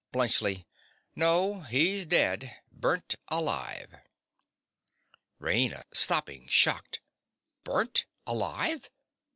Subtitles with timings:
[0.17, 0.65] _)BLUNTSCHLI.
[1.15, 3.99] No: he's dead—burnt alive.
[5.39, 5.83] RAINA.
[5.93, 7.01] (stopping, shocked).
[7.63, 8.89] Burnt alive!